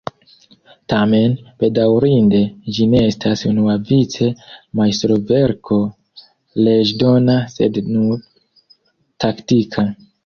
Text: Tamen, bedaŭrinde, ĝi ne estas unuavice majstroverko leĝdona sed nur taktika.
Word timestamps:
Tamen, 0.93 1.35
bedaŭrinde, 1.63 2.39
ĝi 2.77 2.87
ne 2.93 3.01
estas 3.09 3.43
unuavice 3.49 4.29
majstroverko 4.81 5.77
leĝdona 6.69 7.37
sed 7.57 7.79
nur 7.93 8.27
taktika. 9.27 9.87